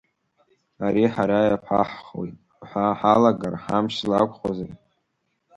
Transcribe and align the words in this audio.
Ари 0.85 1.03
ҳара 1.13 1.39
иаԥаҳхуеит 1.45 2.35
ҳәа 2.67 2.85
ҳалагар, 2.99 3.55
ҳамч 3.63 3.91
злақәхозеи! 4.01 4.73